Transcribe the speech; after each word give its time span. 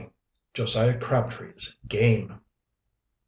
JOSIAH 0.55 0.97
CRABTREE'S 0.99 1.75
GAME. 1.87 2.41